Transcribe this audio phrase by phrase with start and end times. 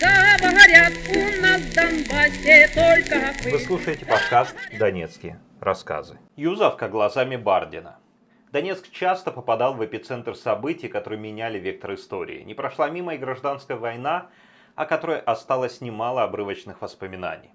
[0.00, 6.18] Да, говорят, у нас в Донбассе только Вы слушаете подкаст «Донецкие рассказы».
[6.34, 7.96] Юзовка глазами Бардина.
[8.50, 12.42] Донецк часто попадал в эпицентр событий, которые меняли вектор истории.
[12.42, 14.26] Не прошла мимо и гражданская война,
[14.74, 17.54] о которой осталось немало обрывочных воспоминаний.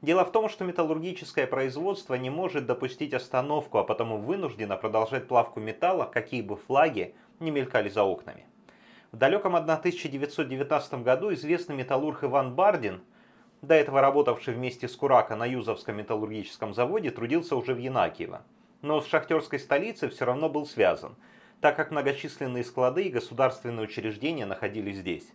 [0.00, 5.58] Дело в том, что металлургическое производство не может допустить остановку, а потому вынуждено продолжать плавку
[5.58, 8.46] металла, какие бы флаги не мелькали за окнами.
[9.14, 13.00] В далеком 1919 году известный металлург Иван Бардин,
[13.62, 18.42] до этого работавший вместе с Курако на Юзовском металлургическом заводе, трудился уже в Янакиево.
[18.82, 21.14] Но с шахтерской столицей все равно был связан,
[21.60, 25.32] так как многочисленные склады и государственные учреждения находились здесь.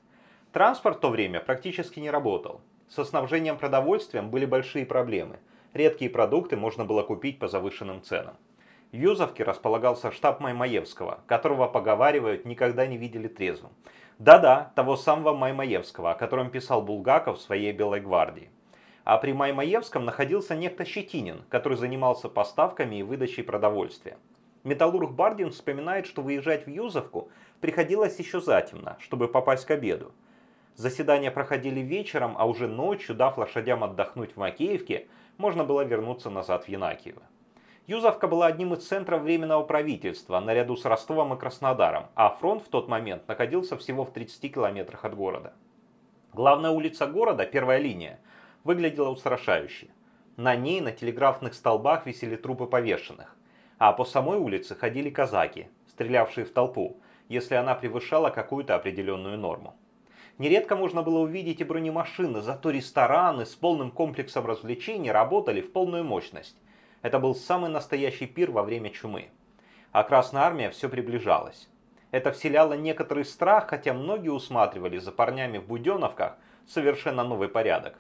[0.52, 2.60] Транспорт в то время практически не работал.
[2.90, 5.40] Со снабжением продовольствием были большие проблемы.
[5.74, 8.36] Редкие продукты можно было купить по завышенным ценам.
[8.92, 13.72] Юзовке располагался штаб Маймаевского, которого, поговаривают, никогда не видели трезвым.
[14.18, 18.50] Да-да, того самого Маймаевского, о котором писал Булгаков в своей «Белой гвардии».
[19.04, 24.18] А при Маймаевском находился некто Щетинин, который занимался поставками и выдачей продовольствия.
[24.64, 27.30] Металлург Бардин вспоминает, что выезжать в Юзовку
[27.62, 30.12] приходилось еще затемно, чтобы попасть к обеду.
[30.76, 36.66] Заседания проходили вечером, а уже ночью, дав лошадям отдохнуть в Макеевке, можно было вернуться назад
[36.66, 37.22] в Янакиево.
[37.90, 42.70] Юзовка была одним из центров Временного правительства, наряду с Ростовом и Краснодаром, а фронт в
[42.70, 45.54] тот момент находился всего в 30 километрах от города.
[46.32, 48.20] Главная улица города, первая линия,
[48.64, 49.88] выглядела устрашающе.
[50.38, 53.36] На ней на телеграфных столбах висели трупы повешенных,
[53.80, 59.74] а по самой улице ходили казаки, стрелявшие в толпу, если она превышала какую-то определенную норму.
[60.38, 66.04] Нередко можно было увидеть и бронемашины, зато рестораны с полным комплексом развлечений работали в полную
[66.04, 66.56] мощность.
[67.02, 69.30] Это был самый настоящий пир во время чумы.
[69.92, 71.70] А Красная Армия все приближалась.
[72.12, 77.98] Это вселяло некоторый страх, хотя многие усматривали за парнями в буденовках совершенно новый порядок.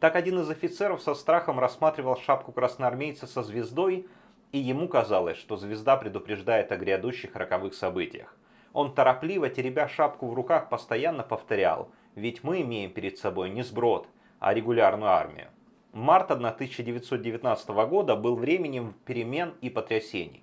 [0.00, 4.06] Так один из офицеров со страхом рассматривал шапку красноармейца со звездой,
[4.52, 8.36] и ему казалось, что звезда предупреждает о грядущих роковых событиях.
[8.72, 14.08] Он торопливо, теребя шапку в руках, постоянно повторял, ведь мы имеем перед собой не сброд,
[14.40, 15.48] а регулярную армию.
[15.94, 20.42] Март 1919 года был временем перемен и потрясений.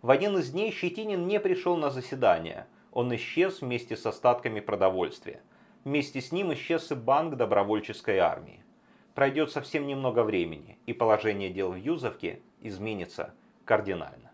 [0.00, 2.68] В один из дней Щетинин не пришел на заседание.
[2.92, 5.42] Он исчез вместе с остатками продовольствия.
[5.82, 8.62] Вместе с ним исчез и банк добровольческой армии.
[9.16, 13.34] Пройдет совсем немного времени, и положение дел в Юзовке изменится
[13.64, 14.31] кардинально.